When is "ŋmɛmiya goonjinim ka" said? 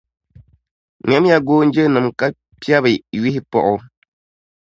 1.05-2.25